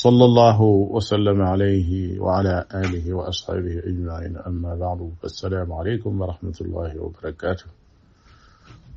صلى 0.00 0.24
الله 0.30 0.58
وسلم 0.96 1.38
عليه 1.42 2.20
وعلى 2.24 2.54
آله 2.74 3.04
وأصحابه 3.14 3.78
أجمعين 3.90 4.34
أما 4.50 4.72
بعد 4.84 5.00
فالسلام 5.22 5.68
عليكم 5.72 6.12
ورحمة 6.20 6.58
الله 6.64 6.90
وبركاته 7.04 7.66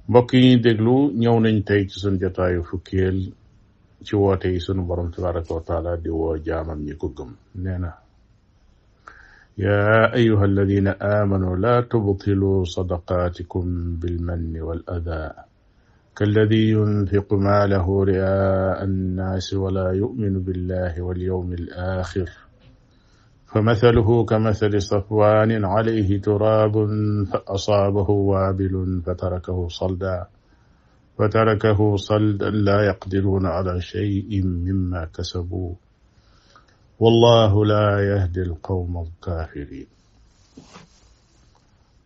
mbokk 0.09 0.33
دقلو 0.63 1.11
نيون 1.11 1.45
انتهي 1.47 1.83
تسن 1.85 2.15
tey 2.19 2.55
فكيل 2.71 3.33
تواتي 4.07 4.59
سن 4.59 4.87
برم 4.87 5.09
تبارك 5.11 5.51
وتعالى 5.51 5.91
دوا 5.97 6.37
جاما 6.37 6.73
borom 7.03 7.27
نينا 7.55 7.93
يا 9.57 10.15
أيها 10.15 10.45
الذين 10.45 10.87
آمنوا 10.87 11.55
لا 11.55 11.81
تبطلوا 11.81 12.63
صدقاتكم 12.63 13.95
بالمن 13.99 14.61
والأذى 14.61 15.33
كالذي 16.15 16.69
ينفق 16.69 17.33
ماله 17.33 18.03
رئاء 18.05 18.83
الناس 18.83 19.53
ولا 19.53 19.91
يؤمن 19.91 20.43
بالله 20.43 21.01
واليوم 21.01 21.53
الآخر 21.53 22.29
فمثله 23.45 24.25
كمثل 24.25 24.81
صفوان 24.81 25.65
عليه 25.65 26.21
تراب 26.21 26.75
فأصابه 27.33 28.09
وابل 28.09 29.01
فتركه 29.05 29.67
صلدا 29.67 30.25
فتركه 31.17 31.95
صلدا 31.95 32.49
لا 32.49 32.81
يقدرون 32.89 33.45
على 33.45 33.81
شيء 33.81 34.45
مما 34.45 35.05
كسبوا 35.17 35.73
والله 36.99 37.65
لا 37.65 37.87
يهدي 38.09 38.41
القوم 38.41 39.03
الكافرين 39.07 39.87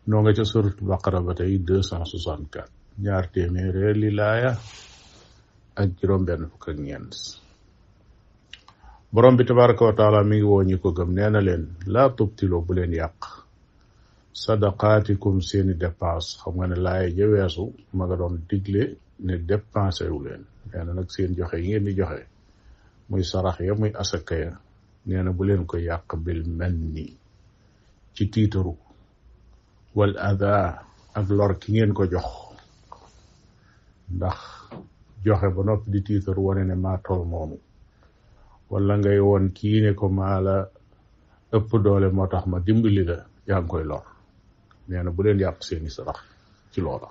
نوغة 0.08 0.44
سورة 0.44 0.74
البقرة 0.81 1.20
264 1.20 2.48
ñaar 2.98 3.30
téeméeri 3.30 3.94
lilaaya 3.94 4.58
ak 5.78 5.90
juróom 6.02 6.26
benn 6.26 6.50
fukk 6.50 6.66
ak 6.73 6.78
ñeent 6.81 7.14
borom 9.14 9.38
bi 9.38 9.44
tabaraka 9.45 9.86
wa 9.86 9.94
taala 9.94 10.23
mi 10.26 10.38
ngi 10.38 10.48
woo 10.50 10.64
ñi 10.66 10.76
ko 10.81 10.90
gëm 10.98 11.09
nee 11.14 11.30
na 11.30 11.40
leen 11.45 11.64
laa 11.94 12.09
tubtiloo 12.18 12.66
bu 12.66 12.72
leen 12.78 12.94
yàq 13.00 13.20
sadaqaatikum 14.44 15.36
seeni 15.48 15.73
dépense 15.84 16.30
xam 16.42 16.53
nga 16.58 16.68
ne 16.72 16.78
laaya 16.86 17.08
ja 17.18 17.25
weesu 17.34 17.66
ma 17.95 18.03
nga 18.06 18.16
doon 18.20 18.36
digle 18.50 18.84
ne 19.25 19.34
dépensé 19.50 20.06
leen 20.25 20.44
nee 20.70 20.84
na 20.86 20.92
nag 20.98 21.08
seen 21.14 21.31
joxe 21.38 21.58
yi 21.62 21.68
ngeen 21.70 21.86
di 21.88 21.94
joxe 22.00 22.23
muy 23.09 23.23
sarax 23.30 23.58
ya 23.68 23.73
muy 23.80 23.92
asaka 24.02 24.34
ya 24.42 24.52
nee 25.23 25.36
bu 25.38 25.44
leen 25.48 25.64
ko 25.70 25.75
yàq 25.90 26.08
bil 26.25 26.42
mel 26.59 26.73
ni 26.94 27.06
ci 28.16 28.23
tiitaru 28.34 28.73
wal 29.98 30.14
ada 30.30 30.52
ak 31.18 31.25
lor 31.38 31.52
ki 31.62 31.68
ngeen 31.78 31.94
ko 31.98 32.03
jox 32.16 32.25
ndax 34.16 34.39
joxe 35.25 35.47
ba 35.55 35.61
noppi 35.67 35.88
di 35.94 36.00
tiitar 36.05 36.38
wone 36.44 36.61
ne 36.67 36.75
maa 36.83 36.97
toll 37.05 37.23
noonu 37.31 37.58
wala 38.72 38.94
ngay 39.00 39.19
won 39.27 39.45
kii 39.58 39.77
ne 39.83 39.91
ko 40.00 40.05
maa 40.17 40.36
la 40.47 40.55
ëpp 41.55 41.69
doole 41.86 42.08
moo 42.16 42.28
tax 42.33 42.44
ma 42.52 42.58
dimbali 42.66 43.02
la 43.09 43.17
yaa 43.47 43.59
ngi 43.61 43.69
koy 43.72 43.83
lor 43.89 44.05
nee 44.88 45.02
na 45.03 45.09
bu 45.16 45.22
leen 45.25 45.39
yàq 45.44 45.58
seeni 45.67 45.89
sarax 45.95 46.17
ci 46.72 46.80
loola 46.85 47.08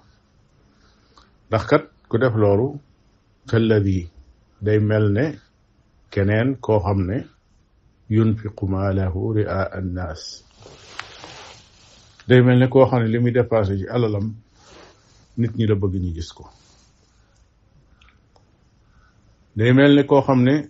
ndax 1.49 1.63
kat 1.71 1.85
ku 2.09 2.15
def 2.23 2.35
loolu 2.43 2.67
kalladi 3.51 3.99
day 4.65 4.81
mel 4.89 5.07
ne 5.17 5.25
keneen 6.13 6.49
koo 6.65 6.79
xam 6.85 7.01
ne 7.09 7.17
yunfiqu 8.15 8.65
maalahu 8.73 9.21
ria 9.37 9.57
annaas 9.79 10.23
day 12.29 12.41
mel 12.47 12.59
ne 12.61 12.67
koo 12.73 12.85
xam 12.91 12.99
ne 13.03 13.09
li 13.13 13.19
muy 13.23 13.33
dépassé 13.37 13.73
ci 13.81 13.87
alalam 13.95 14.27
nit 15.41 15.53
ñi 15.57 15.65
la 15.71 15.75
bëgg 15.81 15.95
ñu 16.05 16.11
gis 16.19 16.33
ko 16.39 16.45
day 19.57 19.73
melni 19.73 20.05
ko 20.05 20.21
xamne 20.21 20.69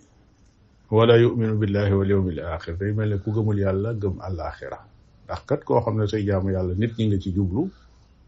wala 0.87 1.19
yuminu 1.19 1.59
billahi 1.59 1.91
wal 1.91 2.07
yawmil 2.07 2.39
akhir 2.39 2.79
day 2.79 2.95
melni 2.95 3.19
ku 3.19 3.35
gëmul 3.35 3.59
yàlla 3.59 3.91
gëm 3.99 4.15
al 4.23 4.39
akhirah 4.39 4.79
ndax 5.27 5.41
kat 5.47 5.61
ko 5.67 5.83
xamne 5.83 6.07
ne 6.07 6.07
say 6.07 6.23
jaamu 6.23 6.55
yàlla 6.55 6.71
nit 6.79 6.95
ñi 6.97 7.03
nga 7.11 7.19
ci 7.19 7.29
jublu 7.35 7.61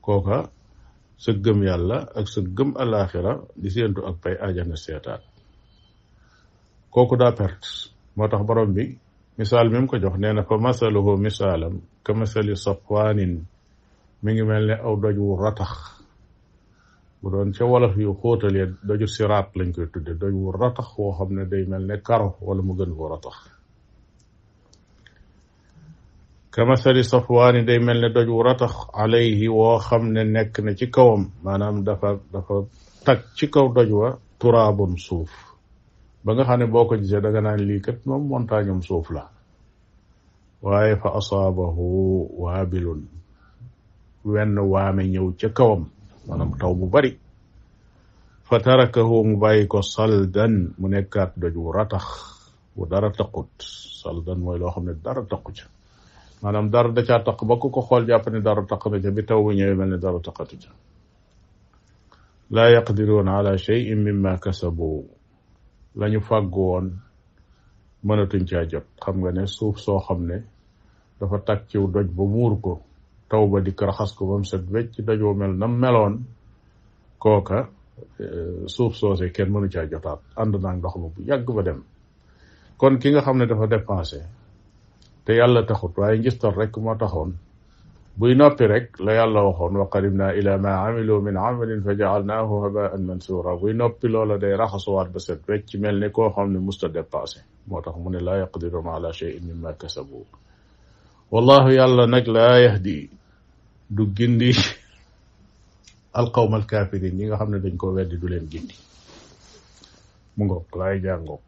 koka 0.04 0.52
sa 1.16 1.32
gëm 1.32 1.64
yàlla 1.64 1.98
ak 2.18 2.28
sa 2.28 2.42
gëm 2.58 2.76
al 2.76 2.92
akhirah 2.94 3.38
di 3.56 3.70
sentu 3.72 4.04
ak 4.04 4.20
pay 4.22 4.36
aljana 4.36 4.76
setan 4.76 5.22
koku 6.92 7.16
da 7.16 7.32
pert 7.32 7.64
motax 8.20 8.42
borom 8.48 8.72
bi 8.76 9.00
misal 9.40 9.64
mi 9.72 9.80
ko 9.88 9.96
jox 9.98 10.16
neena 10.20 10.44
na 10.44 10.44
fa 10.48 10.60
masaluhu 10.60 11.16
misalam 11.16 11.80
kama 12.04 12.26
sali 12.28 12.52
safwanin 12.60 13.48
mi 14.24 14.30
ngi 14.36 14.44
melni 14.50 14.76
aw 14.88 14.92
doj 15.02 15.16
wu 15.24 15.40
ratax 15.44 15.99
bu 17.24 17.32
doon 17.32 17.52
ca 17.52 17.66
wolof 17.66 17.98
yu 17.98 18.14
xóotalee 18.22 18.66
doju 18.88 19.08
siraat 19.08 19.48
lañ 19.58 19.72
koy 19.76 19.88
tudde 19.94 20.14
doj 20.22 20.34
wu 20.42 20.52
ratax 20.52 20.88
woo 20.98 21.12
xam 21.18 21.30
ne 21.36 21.46
day 21.46 21.64
mel 21.68 21.84
ne 21.88 21.98
karo 22.08 22.30
wala 22.46 22.62
mu 22.62 22.74
gën 22.78 22.92
koo 22.98 23.08
ratax 23.10 23.36
kamasali 26.54 27.04
safwaani 27.04 27.66
day 27.68 27.80
mel 27.80 28.00
ne 28.02 28.10
doj 28.16 28.28
wu 28.34 28.44
ratax 28.44 28.74
alayhi 29.04 29.48
woo 29.48 29.78
xam 29.88 30.04
ne 30.14 30.24
nekk 30.36 30.60
na 30.64 30.74
ci 30.80 30.88
kawam 30.96 31.24
maanaam 31.44 31.84
dafa 31.88 32.10
dafa 32.34 32.56
tag 33.06 33.20
ci 33.38 33.48
kaw 33.54 33.68
doj 33.76 33.90
wa 34.00 34.08
turaabum 34.40 34.96
suuf 34.98 35.32
ba 36.24 36.34
nga 36.34 36.44
xam 36.48 36.60
ne 36.60 36.66
boo 36.74 36.86
ko 36.88 36.96
gisee 36.98 37.22
danga 37.22 37.42
naan 37.42 37.62
lii 37.70 37.82
kat 37.86 38.00
moom 38.06 38.24
montagne 38.28 38.82
suuf 38.82 39.12
la 39.12 39.28
waaye 40.62 40.96
fa 41.02 41.10
waa 41.32 41.50
waabilun 42.44 43.02
wenn 44.26 44.56
waame 44.72 45.04
ñëw 45.14 45.28
ca 45.40 45.50
kawam 45.58 45.84
maanaam 46.28 46.52
taw 46.60 46.74
bu 46.76 46.88
bari 46.94 47.12
fa 48.48 48.60
tarakahu 48.60 49.16
mu 49.28 49.36
bàyyi 49.42 49.68
ko 49.72 49.80
saldan 49.82 50.74
mu 50.80 50.88
nekkaat 50.92 51.36
doj 51.42 51.54
wu 51.56 51.72
ratax 51.72 52.06
bu 52.76 52.84
dara 52.92 53.10
taqut 53.12 53.52
saldan 54.02 54.40
mooy 54.44 54.60
loo 54.60 54.72
xam 54.74 54.84
ne 54.86 54.94
dara 55.06 55.24
taqu 55.30 55.50
ca 55.58 55.66
maanaam 56.42 56.68
dara 56.74 56.90
da 56.96 57.02
caa 57.08 57.24
taq 57.28 57.40
ba 57.50 57.56
ku 57.62 57.68
ko 57.76 57.80
xool 57.88 58.04
jàpp 58.08 58.26
ne 58.34 58.40
dara 58.48 58.64
taq 58.72 58.84
na 58.92 58.98
ca 59.04 59.10
bi 59.16 59.22
taw 59.30 59.40
bu 59.44 59.50
ñëwee 59.58 59.76
mel 59.80 59.90
ne 59.92 59.98
dara 60.06 60.20
taqatu 60.28 60.56
ca 60.64 60.72
laa 62.56 62.70
yaqdiruuna 62.76 63.32
ala 63.40 63.54
cheyin 63.66 64.00
mimma 64.08 64.32
kasabu 64.44 64.90
lañu 66.00 66.20
fàggu 66.28 66.62
woon 66.70 66.88
mënatuñ 68.08 68.44
caa 68.50 68.64
jot 68.72 68.88
xam 69.04 69.16
nga 69.22 69.32
ne 69.32 69.44
suuf 69.56 69.76
soo 69.86 70.00
xam 70.08 70.20
ne 70.30 70.38
dafa 71.20 71.38
tàkkiw 71.48 71.84
doj 71.96 72.08
ba 72.18 72.24
muur 72.36 72.54
ko 72.64 72.74
tawba 73.30 73.60
di 73.62 73.70
dikk 73.72 73.86
raxas 73.88 74.12
ko 74.18 74.26
bam 74.26 74.44
set 74.44 74.66
wecc 74.74 75.06
dajo 75.08 75.34
mel 75.38 75.54
na 75.54 75.68
meloon 75.70 76.26
koka 77.22 77.70
suuf 78.66 78.94
soose 78.98 79.30
kenn 79.36 79.50
mënu 79.54 79.70
ca 79.74 79.82
jotaat 79.86 80.22
ànd 80.42 80.56
na 80.64 80.72
ndox 80.74 80.94
ma 80.98 81.08
bu 81.14 81.20
yàgg 81.30 81.48
ba 81.56 81.62
dem 81.62 81.80
kon 82.78 82.98
ki 83.00 83.10
nga 83.14 83.22
xam 83.22 83.38
ne 83.38 83.46
dafa 83.46 83.66
dépensé 83.68 84.22
te 85.26 85.34
yàlla 85.40 85.62
taxut 85.68 85.94
waaye 85.98 86.18
njistal 86.20 86.54
rek 86.58 86.78
moo 86.78 86.96
taxoon 86.98 87.32
buy 88.20 88.34
noppi 88.40 88.66
rek 88.68 88.88
la 89.06 89.12
yàlla 89.20 89.40
waxoon 89.48 89.74
wa 89.82 89.86
qadimna 89.94 90.34
ila 90.40 90.58
ma 90.58 90.72
amilu 90.88 91.22
min 91.22 91.38
amalin 91.38 91.82
fa 91.86 91.94
jaalnaahu 92.00 92.54
habaan 92.64 93.02
mansura 93.08 93.54
buy 93.62 93.74
noppi 93.74 94.08
loola 94.08 94.38
day 94.42 94.56
raxasuwaat 94.58 95.14
ba 95.14 95.20
set 95.20 95.44
wecc 95.50 95.78
mel 95.80 96.00
ni 96.00 96.10
koo 96.16 96.30
xam 96.34 96.50
ne 96.54 96.60
musta 96.60 96.88
dépassé 96.90 97.40
moo 97.68 97.82
tax 97.82 97.96
mu 98.04 98.10
ne 98.10 98.20
laa 98.20 98.38
yaqdiruna 98.42 98.92
ala 98.96 99.10
cheyin 99.14 99.44
mimma 99.48 99.74
kasabu 99.74 100.26
والله 101.32 101.66
يلا 101.78 102.06
نجلا 102.10 102.58
يهدي 102.66 103.10
du 103.90 104.04
gindi 104.16 104.52
alqawm 106.22 106.54
alkafirin 106.58 107.14
ñi 107.18 107.24
nga 107.26 107.40
xam 107.42 107.50
ne 107.52 107.60
dañ 107.64 107.76
ko 107.82 107.86
weddi 107.98 108.16
du 108.22 108.28
leen 108.32 108.46
gindi 108.52 108.76
mu 110.36 110.42
ngoog 110.46 110.68
laay 110.80 110.98
jàngoog 111.06 111.44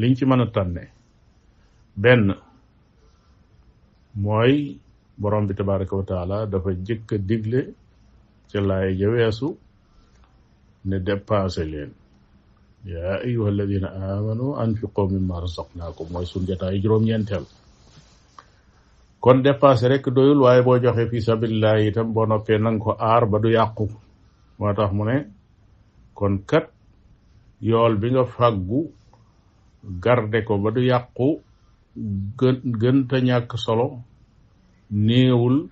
liñ 0.00 0.12
ci 0.18 0.24
mën 0.26 0.44
a 0.44 0.46
tànne 0.54 0.84
benn 2.02 2.22
mooy 4.24 4.52
borom 5.20 5.44
bi 5.48 5.54
tabaraka 5.58 5.94
wa 5.98 6.04
taala 6.10 6.36
dafa 6.52 6.70
jëkk 6.86 7.08
a 7.14 7.16
digle 7.28 7.60
ca 8.50 8.58
laay 8.68 8.88
jaweesu 9.00 9.48
ne 10.88 10.96
dépassé 11.06 11.62
leen 11.72 11.90
yaa 12.92 13.14
ayuha 13.26 13.48
alladina 13.52 13.88
amanu 14.10 14.46
anfiqu 14.62 15.00
mimma 15.14 15.36
razaqnaakum 15.44 16.06
mooy 16.12 16.26
sun 16.30 16.42
jataay 16.48 16.76
juróom-ñeenteel 16.82 17.44
kon 19.20 19.38
dépassé 19.42 19.88
rek 19.88 20.08
doyul 20.08 20.40
waaye 20.42 20.62
boo 20.62 20.80
joxe 20.80 21.08
fi 21.10 21.20
sabilillah 21.22 21.76
itam 21.84 22.12
boo 22.12 22.26
noppee 22.26 22.58
na 22.58 22.72
ko 22.78 22.96
aar 22.98 23.28
ba 23.28 23.38
du 23.38 23.48
yàqu 23.52 23.84
moo 24.58 24.72
tax 24.74 24.92
mu 24.92 25.04
ne 25.04 25.16
kon 26.14 26.38
kat 26.48 26.70
yool 27.60 27.96
bi 28.00 28.08
nga 28.12 28.24
faggu 28.24 28.86
garde 30.00 30.44
ko 30.44 30.56
ba 30.58 30.70
du 30.70 30.80
yàqu 30.86 31.38
gën 32.40 32.56
gën 32.80 33.06
ta 33.08 33.18
ñàkk 33.20 33.58
solo 33.58 33.98
néewul 34.90 35.68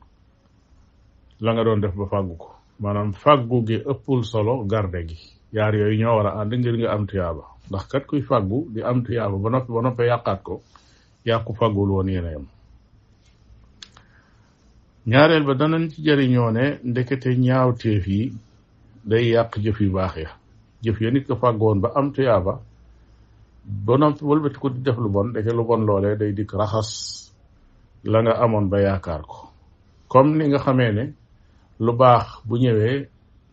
la 1.40 1.52
nga 1.52 1.64
doon 1.64 1.80
def 1.80 1.94
ba 1.96 2.06
faggu 2.06 2.36
ko 2.36 2.48
maanaam 2.80 3.12
faggu 3.12 3.62
gi 3.66 3.76
ëppul 3.90 4.24
solo 4.24 4.64
garde 4.66 5.06
gi 5.08 5.16
yaar 5.56 5.74
yooyu 5.74 5.98
ñoo 6.04 6.16
war 6.18 6.26
a 6.26 6.40
ànd 6.42 6.52
ngir 6.52 6.76
nga 6.78 6.92
am 6.92 7.06
tuyaaba 7.06 7.42
ndax 7.70 7.84
kat 7.90 8.04
kuy 8.06 8.20
faggu 8.20 8.66
di 8.74 8.80
am 8.82 9.02
tuyaaba 9.04 9.36
ba 9.42 9.50
noppi 9.50 9.70
ba 9.72 9.80
noppee 9.82 10.06
yàqaat 10.10 10.42
ko 10.42 10.60
yàqu 11.24 11.52
fàggul 11.54 11.90
woon 11.90 12.08
ñaareel 15.12 15.44
ba 15.48 15.54
danañ 15.60 15.84
ci 15.92 15.98
jëriñoo 16.06 16.50
ne 16.56 16.64
ndekete 16.90 17.30
ñaawteef 17.44 18.04
yi 18.14 18.22
day 19.10 19.26
yàq 19.34 19.52
jëf 19.64 19.78
yu 19.84 19.88
baax 19.96 20.14
ya 20.22 20.30
jëf 20.84 20.96
ya 21.02 21.10
nit 21.12 21.24
ko 21.28 21.34
fàggoon 21.42 21.78
ba 21.82 21.88
am 21.98 22.08
tuyaaba 22.14 22.54
ba 23.86 23.94
noppi 24.00 24.22
wëlbati 24.28 24.58
ko 24.62 24.68
di 24.74 24.80
def 24.86 24.98
lu 25.04 25.08
bon 25.14 25.26
ndeke 25.32 25.48
lu 25.56 25.62
bon 25.68 25.80
loolee 25.86 26.16
day 26.20 26.32
dikk 26.38 26.52
raxas 26.60 26.90
la 28.10 28.18
nga 28.22 28.32
amoon 28.44 28.66
ba 28.72 28.76
yaakaar 28.86 29.22
ko 29.32 29.38
comme 30.10 30.32
ni 30.36 30.44
nga 30.48 30.58
xamee 30.64 30.92
ne 30.98 31.04
lu 31.84 31.92
baax 32.00 32.26
bu 32.48 32.54
ñëwee 32.62 32.98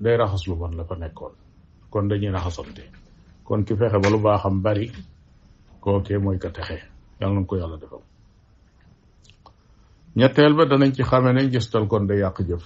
day 0.04 0.16
raxas 0.22 0.44
lu 0.50 0.56
bon 0.62 0.74
la 0.78 0.84
fa 0.90 0.96
nekkoon 1.02 1.34
kon 1.92 2.04
dañuy 2.10 2.36
raxasante 2.38 2.84
kon 3.48 3.62
ki 3.66 3.74
fexe 3.80 3.96
ba 4.02 4.10
lu 4.14 4.20
baaxam 4.26 4.56
bari 4.66 4.88
kookee 5.84 6.20
mooy 6.24 6.38
ka 6.44 6.50
texe 6.56 6.78
yàlla 7.22 7.36
na 7.40 7.46
ko 7.50 7.56
yàlla 7.62 7.78
defal 7.84 8.04
ñetteel 10.20 10.54
ba 10.58 10.64
danañ 10.72 10.92
ci 10.96 11.04
xame 11.10 11.30
ne 11.34 11.44
njëstal 11.46 11.86
kon 11.92 12.04
day 12.10 12.20
yàq 12.24 12.38
jëf 12.48 12.64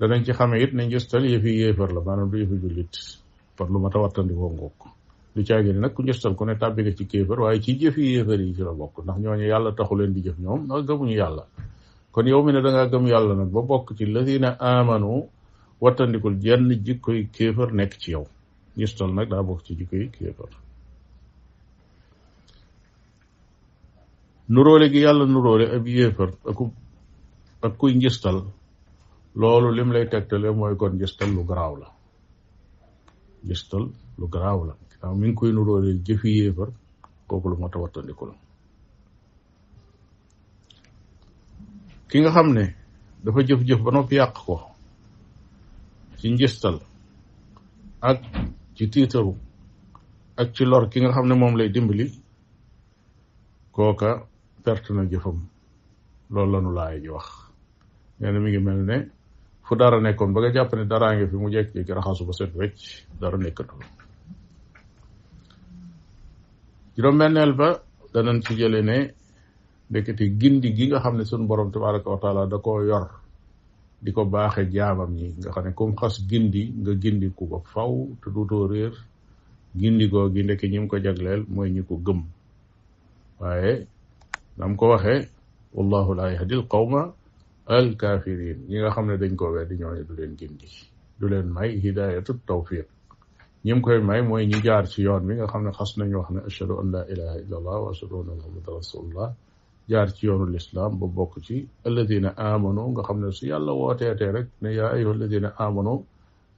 danañ 0.00 0.20
ci 0.26 0.32
xame 0.38 0.56
it 0.64 0.72
ne 0.76 0.82
njëstal 0.90 1.22
yëfi 1.32 1.50
yéefar 1.60 1.90
la 1.94 2.00
maanaam 2.06 2.28
du 2.30 2.36
yëfi 2.42 2.56
jullit 2.62 2.90
par 3.56 3.68
lu 3.72 3.78
ma 3.78 3.90
ta 3.90 3.98
wattandikoo 4.02 4.50
ngoog 4.58 4.78
lu 5.36 5.40
caagi 5.48 5.70
nak 5.70 5.80
nag 5.84 5.92
ku 5.94 6.02
njëstal 6.02 6.34
ku 6.38 6.44
ne 6.46 6.54
tàbbi 6.60 6.80
nga 6.82 6.92
ci 6.98 7.04
kéefar 7.10 7.38
waaye 7.42 7.60
ci 7.64 7.72
jëfi 7.80 8.02
yéefar 8.12 8.40
yi 8.44 8.52
ci 8.56 8.62
la 8.66 8.72
bokk 8.78 8.96
ndax 9.04 9.18
ñooñu 9.22 9.44
yàlla 9.52 9.70
taxu 9.78 9.94
leen 9.98 10.12
di 10.14 10.20
jëf 10.26 10.36
ñoom 10.44 10.60
ndax 10.66 10.80
gëmuñu 10.88 11.14
yàlla 11.22 11.44
kon 12.12 12.26
yow 12.30 12.42
mi 12.44 12.52
ne 12.52 12.60
da 12.62 12.86
gëm 12.92 13.06
yàlla 13.12 13.34
nag 13.34 13.50
ba 13.54 13.62
bokk 13.70 13.86
ci 13.96 14.04
lazina 14.14 14.48
amanu 14.58 15.12
wattandikul 15.82 16.34
jenn 16.44 16.70
jikkoy 16.86 17.20
kéefar 17.34 17.70
nekk 17.72 17.94
ci 18.02 18.08
yow 18.14 18.24
njëstal 18.76 19.10
nag 19.14 19.28
daa 19.30 19.42
bokk 19.48 19.62
ci 19.66 19.72
jikkoy 19.78 20.10
kéefar 20.14 20.50
nurole 24.48 24.88
nuróolegi 24.88 24.98
yalla 25.00 25.24
nurole 25.26 25.72
ab 25.76 25.86
yéefar 25.86 26.28
aku 26.44 26.72
ak 27.62 27.76
kuy 27.78 27.94
ngistal 27.94 28.44
lolou 29.34 29.72
lim 29.72 29.92
lay 29.92 30.04
tektale 30.06 30.50
moy 30.50 30.76
kon 30.76 30.92
ngistal 30.98 31.30
lu 31.32 31.44
graw 31.44 31.76
la 31.76 31.88
ngistal 33.44 33.88
lu 34.18 34.26
graw 34.28 34.64
la 34.64 34.74
ginnaaw 34.90 35.14
min 35.16 35.30
ngi 35.30 35.34
koy 35.38 35.52
nuróole 35.52 35.94
jëfi 36.06 36.28
yéefar 36.28 36.68
kooku 37.26 37.48
lu 37.48 37.56
mata 37.56 37.72
tawattandiku 37.72 38.26
la 38.26 38.34
ki 42.08 42.18
nga 42.20 42.30
xamne 42.34 42.74
dafa 43.24 43.40
jëf-jëf 43.42 43.80
ba 43.82 43.90
nopi 43.90 44.14
yàq 44.16 44.34
ko 44.44 44.56
ci 46.18 46.28
ngistal 46.30 46.76
ak 48.00 48.20
ci 48.76 48.84
tiitaru 48.92 49.32
ak 50.36 50.52
ci 50.54 50.64
lor 50.64 50.88
ki 50.90 51.00
nga 51.00 51.12
xam 51.12 51.26
ne 51.28 51.34
moom 51.34 51.56
lay 51.56 51.70
dimbali 51.72 52.06
kooka 53.72 54.28
perte 54.64 54.90
na 54.94 55.04
jëfam 55.04 55.38
loolu 56.32 56.50
la 56.52 56.58
nu 56.60 56.70
laay 56.74 57.00
ji 57.02 57.08
wax 57.12 57.26
nee 58.18 58.30
na 58.32 58.38
mi 58.40 58.48
ngi 58.50 58.60
mel 58.64 58.80
ne 58.88 58.96
fu 59.68 59.74
dara 59.76 60.00
nekkoon 60.00 60.32
ba 60.32 60.40
nga 60.40 60.50
jàpp 60.56 60.72
ne 60.76 60.84
daraa 60.88 61.12
ngi 61.14 61.26
fi 61.30 61.36
mu 61.36 61.48
jekk-jekki 61.54 61.92
raxasu 61.92 62.24
ba 62.26 62.32
set 62.32 62.52
wecc 62.56 62.80
dara 63.20 63.36
nekkatul 63.36 63.84
juróom-benneel 66.96 67.52
ba 67.60 67.68
danañ 68.12 68.40
ci 68.44 68.54
jële 68.58 68.80
ne 68.88 68.98
ndekete 69.90 70.24
gindi 70.40 70.72
gi 70.74 70.86
nga 70.88 70.98
xam 71.02 71.14
ne 71.18 71.24
sunu 71.28 71.44
borom 71.48 71.68
tabaraka 71.70 72.08
wa 72.10 72.16
taala 72.22 72.42
da 72.46 72.56
koo 72.58 72.80
yor 72.88 73.20
di 74.02 74.10
ko 74.16 74.24
baaxe 74.24 74.64
jaamam 74.72 75.10
ñi 75.12 75.28
nga 75.38 75.50
xam 75.52 75.64
ne 75.64 75.70
comme 75.78 75.94
xas 75.94 76.24
gindi 76.30 76.72
nga 76.80 76.92
gindi 77.02 77.28
ku 77.36 77.44
ba 77.50 77.58
faw 77.72 77.92
te 78.20 78.30
duutoo 78.32 78.64
réer 78.72 78.94
gindi 79.76 80.08
goo 80.08 80.30
gi 80.32 80.40
ndeke 80.44 80.66
ñi 80.72 80.88
ko 80.88 80.96
jagleel 81.04 81.42
mooy 81.52 81.68
ñi 81.70 81.82
ko 81.84 81.94
gëm 82.00 82.20
waaye 83.40 83.92
dam 84.56 84.76
ko 84.76 84.88
waxe 84.94 85.28
wallahu 85.74 86.14
la 86.16 86.30
yahdi 86.32 86.54
alqawma 86.54 87.02
alkafirin 87.66 88.58
ñi 88.70 88.76
nga 88.80 88.90
xamne 88.94 89.14
dañ 89.22 89.32
ko 89.36 89.46
weddi 89.54 89.74
ñoy 89.82 90.04
du 90.08 90.14
len 90.16 90.36
gindi 90.38 90.70
du 91.18 91.26
len 91.28 91.46
may 91.54 91.80
hidayatu 91.82 92.32
tawfiq 92.46 92.86
ñim 93.64 93.80
koy 93.82 93.98
may 94.00 94.22
moy 94.22 94.44
ñu 94.46 94.58
jaar 94.64 94.84
ci 94.88 95.02
yoon 95.02 95.26
bi 95.26 95.34
nga 95.34 95.46
xamne 95.52 95.70
xass 95.78 95.90
xas 95.92 95.98
nañu 95.98 96.16
wax 96.18 96.30
ne 96.34 96.40
ashhadu 96.46 96.74
an 96.80 96.86
la 96.94 97.02
ilaha 97.12 97.36
illa 97.42 97.56
allah 97.60 97.76
wa 97.82 97.88
ashhadu 97.90 98.14
anna 98.22 98.34
muhammadan 98.38 98.74
rasulullah 98.80 99.28
jaar 99.90 100.08
ci 100.14 100.26
yoonu 100.26 100.46
l'islam 100.52 100.90
bo 100.98 101.06
bok 101.16 101.32
ci 101.46 101.56
alladheena 101.86 102.30
amanu 102.36 102.82
nga 102.94 103.02
xamne 103.02 103.28
su 103.32 103.44
yàlla 103.50 103.72
wote 103.74 104.06
te 104.18 104.26
rek 104.34 104.46
ne 104.62 104.68
ya 104.78 104.86
ayu 104.94 105.08
alladheena 105.10 105.50
amanu 105.66 105.94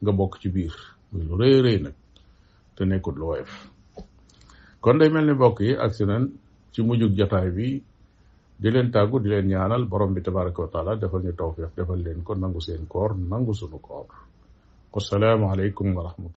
nga 0.03 0.13
bok 0.13 0.33
ci 0.41 0.49
bir 0.55 0.75
muy 1.13 1.23
lu 1.29 1.35
reey 1.41 1.61
reey 1.65 1.79
nak 1.83 1.97
te 2.77 2.83
nekkut 2.85 3.17
lu 3.21 3.27
wayf 3.33 3.53
kon 4.83 4.99
day 4.99 5.09
melni 5.09 5.33
ni 5.33 5.39
bokk 5.39 5.57
yi 5.67 5.73
agsi 5.85 6.05
nan 6.05 6.25
ci 6.77 6.85
mujjug 6.85 7.17
jotaay 7.17 7.49
bi 7.57 7.69
di 8.61 8.69
leen 8.75 8.93
tàggu 8.97 9.17
di 9.21 9.29
leen 9.33 9.49
ñaanal 9.53 9.89
borom 9.91 10.13
bi 10.15 10.21
tabaraka 10.27 10.61
wa 10.63 10.69
taala 10.75 10.93
defal 11.01 11.23
ñu 11.25 11.33
tawfiq 11.41 11.73
defal 11.77 12.01
leen 12.05 12.21
ko 12.27 12.33
nangu 12.37 12.61
seen 12.67 12.83
koor 12.93 13.11
nangu 13.33 13.53
sunu 13.61 13.79
koor 13.87 14.07
wasalaamu 14.95 15.47
alaykum 15.53 15.87
wa 15.97 16.29